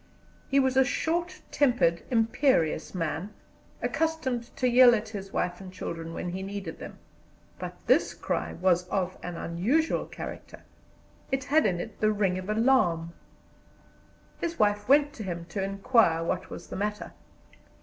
He 0.49 0.59
was 0.59 0.75
a 0.77 0.83
short 0.83 1.41
tempered, 1.51 2.01
imperious 2.09 2.95
man, 2.95 3.31
accustomed 3.83 4.45
to 4.55 4.67
yell 4.67 4.95
at 4.95 5.09
his 5.09 5.31
wife 5.31 5.61
and 5.61 5.71
children 5.71 6.11
when 6.15 6.31
he 6.31 6.41
needed 6.41 6.79
them; 6.79 6.97
but 7.59 7.77
this 7.85 8.15
cry 8.15 8.51
was 8.53 8.87
of 8.87 9.15
an 9.21 9.35
unusual 9.37 10.07
character, 10.07 10.63
it 11.31 11.43
had 11.43 11.67
in 11.67 11.79
it 11.79 11.99
the 11.99 12.11
ring 12.11 12.39
of 12.39 12.49
alarm. 12.49 13.13
His 14.39 14.57
wife 14.57 14.89
went 14.89 15.13
to 15.13 15.23
him 15.23 15.45
to 15.49 15.61
inquire 15.63 16.23
what 16.23 16.49
was 16.49 16.65
the 16.69 16.75
matter. 16.75 17.13